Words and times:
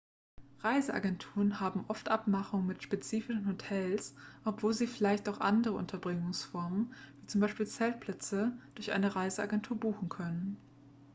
reiseagenturen 0.63 1.59
haben 1.59 1.85
oft 1.87 2.09
abmachungen 2.09 2.65
mit 2.65 2.81
spezifischen 2.81 3.47
hotels 3.47 4.15
obwohl 4.43 4.73
sie 4.73 4.87
vielleicht 4.87 5.29
auch 5.29 5.39
andere 5.39 5.75
unterbringungsformen 5.75 6.91
wie 7.19 7.27
zum 7.27 7.39
beispiel 7.39 7.67
zeltplätze 7.67 8.51
durch 8.73 8.93
eine 8.93 9.15
reiseagentur 9.15 9.77
buchen 9.77 10.09
können.x 10.09 10.57